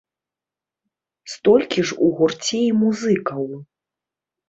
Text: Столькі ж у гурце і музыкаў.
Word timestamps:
Столькі 1.35 1.81
ж 1.91 1.99
у 2.07 2.09
гурце 2.17 2.65
і 2.65 2.75
музыкаў. 2.83 3.41